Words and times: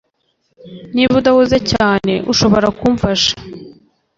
Niba 0.93 1.13
udahuze 1.21 1.57
cyane 1.71 2.13
ushobora 2.31 2.67
kumfasha 2.79 3.33